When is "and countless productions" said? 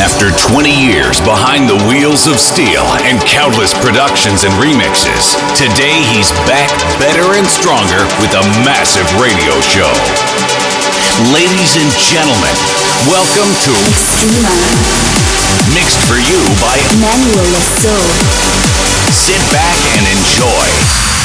3.04-4.48